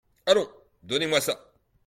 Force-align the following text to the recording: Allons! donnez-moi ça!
Allons! 0.25 0.49
donnez-moi 0.81 1.21
ça! 1.21 1.53